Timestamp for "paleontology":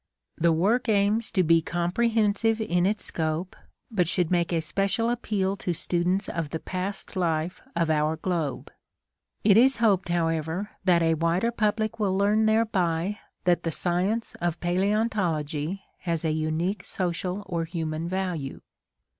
14.59-15.83